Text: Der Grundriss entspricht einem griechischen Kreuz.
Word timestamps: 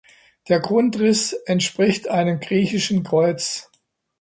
Der 0.47 0.59
Grundriss 0.59 1.33
entspricht 1.45 2.07
einem 2.07 2.39
griechischen 2.39 3.03
Kreuz. 3.03 3.69